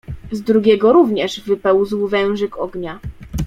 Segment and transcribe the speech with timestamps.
[0.31, 2.99] "Z drugiego również wypełzł wężyk ognia."